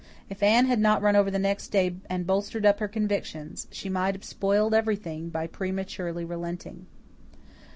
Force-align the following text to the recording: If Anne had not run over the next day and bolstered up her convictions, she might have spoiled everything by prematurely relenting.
If 0.31 0.41
Anne 0.41 0.65
had 0.65 0.79
not 0.79 1.03
run 1.03 1.15
over 1.15 1.29
the 1.29 1.37
next 1.37 1.67
day 1.67 1.93
and 2.09 2.25
bolstered 2.25 2.65
up 2.65 2.79
her 2.79 2.87
convictions, 2.87 3.67
she 3.69 3.87
might 3.87 4.15
have 4.15 4.23
spoiled 4.23 4.73
everything 4.73 5.29
by 5.29 5.45
prematurely 5.45 6.25
relenting. 6.25 6.87